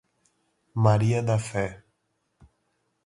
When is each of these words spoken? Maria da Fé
Maria 0.73 1.21
da 1.21 1.37
Fé 1.37 1.65